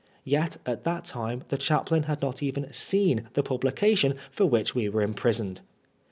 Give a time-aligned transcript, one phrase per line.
[0.25, 4.89] Yet at that time the chaplain had not even seen the publication for which we
[4.89, 5.61] were imprisoned